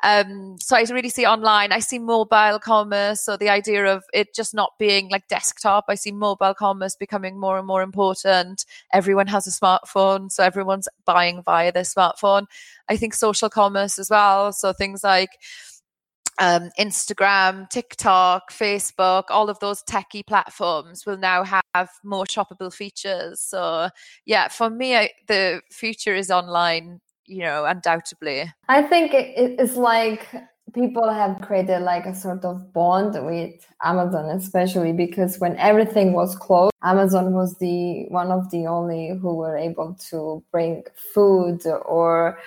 [0.03, 4.33] Um so I really see online I see mobile commerce so the idea of it
[4.35, 8.65] just not being like desktop I see mobile commerce becoming more and more important.
[8.93, 12.45] Everyone has a smartphone so everyone's buying via their smartphone.
[12.87, 14.51] I think social commerce as well.
[14.51, 15.29] So things like
[16.39, 23.41] um, Instagram, TikTok, Facebook, all of those techie platforms will now have more shoppable features.
[23.41, 23.89] So,
[24.25, 28.51] yeah, for me, I, the future is online, you know, undoubtedly.
[28.69, 30.27] I think it's like
[30.73, 36.35] people have created like a sort of bond with Amazon, especially because when everything was
[36.37, 42.39] closed, Amazon was the one of the only who were able to bring food or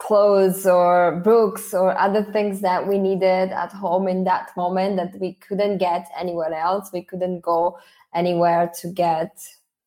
[0.00, 5.14] clothes or books or other things that we needed at home in that moment that
[5.20, 6.90] we couldn't get anywhere else.
[6.92, 7.78] We couldn't go
[8.14, 9.38] anywhere to get,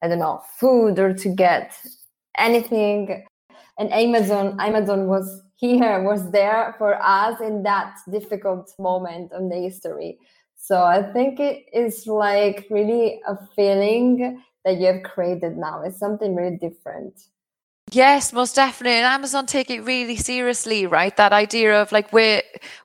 [0.01, 1.75] I don't know, food or to get
[2.37, 3.25] anything.
[3.77, 9.55] And Amazon, Amazon was here, was there for us in that difficult moment on the
[9.55, 10.19] history.
[10.55, 15.81] So I think it is like really a feeling that you have created now.
[15.81, 17.19] It's something really different.
[17.93, 18.97] Yes, most definitely.
[18.97, 21.15] And Amazon take it really seriously, right?
[21.15, 22.41] That idea of like we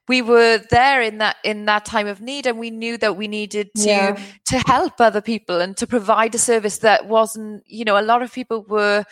[0.07, 3.27] we were there in that in that time of need and we knew that we
[3.27, 4.21] needed to yeah.
[4.47, 8.23] to help other people and to provide a service that wasn't, you know, a lot
[8.23, 9.05] of people were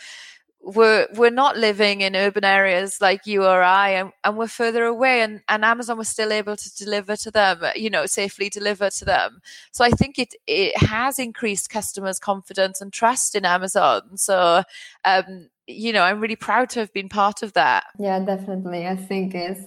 [0.61, 4.83] were were not living in urban areas like you or I and, and we're further
[4.85, 8.89] away and, and Amazon was still able to deliver to them, you know, safely deliver
[8.89, 9.41] to them.
[9.71, 14.17] So I think it it has increased customers' confidence and trust in Amazon.
[14.17, 14.63] So
[15.05, 17.85] um you know, I'm really proud to have been part of that.
[17.99, 18.87] Yeah, definitely.
[18.87, 19.61] I think it's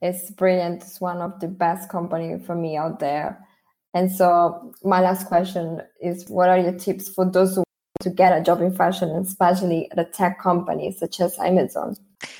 [0.00, 0.82] it's brilliant.
[0.82, 3.46] It's one of the best company for me out there.
[3.92, 7.64] And so my last question is what are your tips for those who
[8.00, 11.96] to get a job in fashion, especially at a tech company such as Amazon?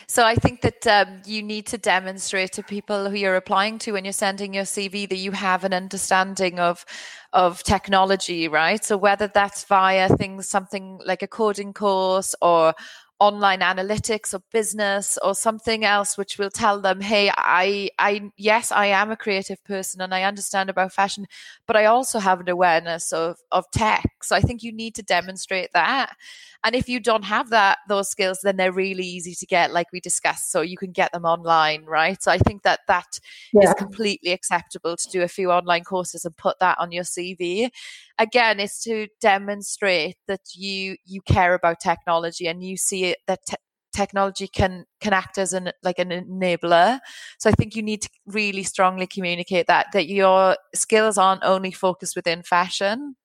[0.06, 3.92] So I think that um, you need to demonstrate to people who you're applying to
[3.92, 6.84] when you're sending your CV that you have an understanding of
[7.32, 8.84] of technology, right?
[8.84, 12.74] So whether that's via things, something like a coding course or
[13.20, 18.72] online analytics or business or something else which will tell them hey i i yes
[18.72, 21.26] i am a creative person and i understand about fashion
[21.66, 25.02] but i also have an awareness of of tech so i think you need to
[25.02, 26.16] demonstrate that
[26.62, 29.86] and if you don't have that those skills, then they're really easy to get, like
[29.92, 30.50] we discussed.
[30.52, 32.22] So you can get them online, right?
[32.22, 33.18] So I think that that
[33.52, 33.68] yeah.
[33.68, 37.70] is completely acceptable to do a few online courses and put that on your CV.
[38.18, 43.40] Again, it's to demonstrate that you you care about technology and you see it that
[43.46, 43.56] te-
[43.92, 47.00] technology can can act as an like an enabler.
[47.38, 51.72] So i think you need to really strongly communicate that that your skills aren't only
[51.72, 53.16] focused within fashion.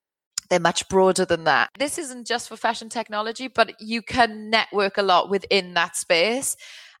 [0.48, 1.70] They're much broader than that.
[1.76, 6.56] This isn't just for fashion technology, but you can network a lot within that space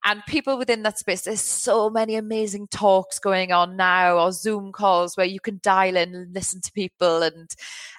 [0.06, 4.72] and people within that space there's so many amazing talks going on now or zoom
[4.72, 7.54] calls where you can dial in and listen to people and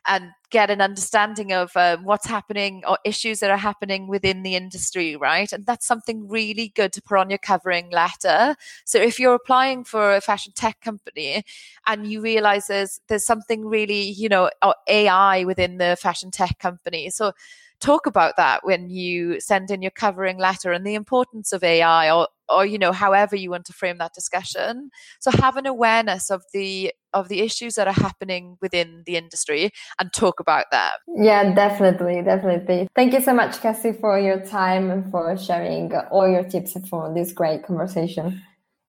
[0.08, 4.55] and get an understanding of um, what's happening or issues that are happening within the
[4.55, 5.51] industry right?
[5.51, 8.55] And that's something really good to put on your covering letter.
[8.86, 11.43] So if you're applying for a fashion tech company
[11.86, 14.49] and you realize there's there's something really you know
[14.88, 17.34] ai within the fashion tech company so
[17.80, 22.11] talk about that when you send in your covering letter and the importance of AI
[22.11, 24.89] or or you know however you want to frame that discussion.
[25.19, 29.71] So have an awareness of the of the issues that are happening within the industry
[29.99, 32.88] and talk about that yeah definitely definitely.
[32.95, 37.13] Thank you so much cassie for your time and for sharing all your tips for
[37.13, 38.41] this great conversation.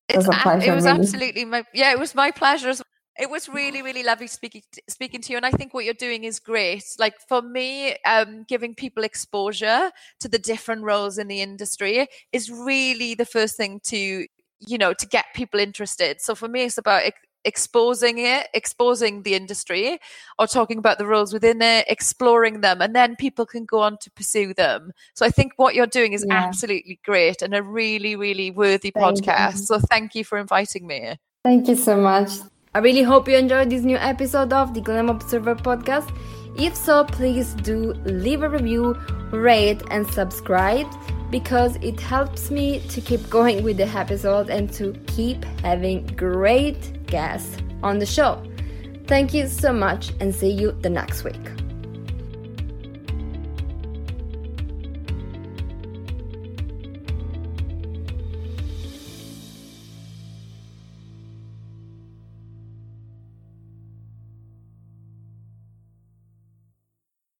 [0.09, 2.82] It was, it was absolutely my yeah it was my pleasure as
[3.19, 6.25] it was really really lovely speaking speaking to you and i think what you're doing
[6.25, 6.85] is great.
[6.99, 9.91] Like for me um, giving people exposure
[10.21, 14.27] to the different roles in the industry is really the first thing to
[14.61, 16.21] you know to get people interested.
[16.21, 19.99] So for me it's about ex- exposing it exposing the industry
[20.39, 23.97] or talking about the roles within it exploring them and then people can go on
[24.01, 24.93] to pursue them.
[25.14, 26.35] So i think what you're doing is yeah.
[26.35, 29.59] absolutely great and a really really worthy thank podcast.
[29.61, 29.66] you.
[29.66, 31.16] so thank you for inviting me.
[31.45, 32.31] Thank you so much
[32.79, 36.16] I really hope you enjoyed this new episode of the Glam Observer podcast.
[36.57, 38.97] If so, please do leave a review,
[39.33, 40.87] rate, and subscribe
[41.29, 47.05] because it helps me to keep going with the episode and to keep having great
[47.09, 48.41] guests on the show.
[49.09, 51.68] Thank you so much and see you the next week.